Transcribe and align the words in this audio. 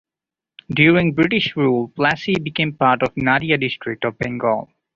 During 0.73 1.13
British 1.13 1.55
rule 1.55 1.89
Plassey 1.89 2.33
became 2.43 2.73
part 2.73 3.03
of 3.03 3.15
Nadia 3.15 3.55
District 3.59 4.03
of 4.03 4.17
Bengal. 4.17 4.67